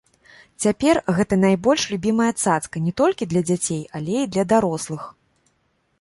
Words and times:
Цяпер 0.63 0.99
гэта 1.17 1.37
найбольш 1.41 1.83
любімая 1.91 2.29
цацка 2.43 2.83
не 2.85 2.93
толькі 3.03 3.29
для 3.35 3.45
дзяцей, 3.51 3.83
але 4.01 4.15
і 4.25 4.31
для 4.37 4.43
дарослых. 4.55 5.01